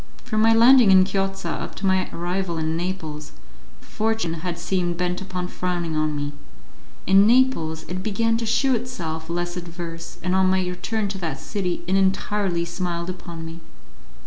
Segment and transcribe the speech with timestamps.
[0.23, 3.33] From my landing in Chiozza up to my arrival in Naples,
[3.81, 6.33] fortune had seemed bent upon frowning on me;
[7.05, 11.37] in Naples it began to shew itself less adverse, and on my return to that
[11.39, 13.59] city it entirely smiled upon me.